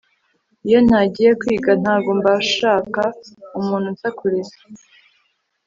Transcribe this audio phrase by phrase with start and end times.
[0.67, 3.03] Iyo ntangiyekwiga ntago mbanshaka
[3.59, 4.57] umuntu unsakuriza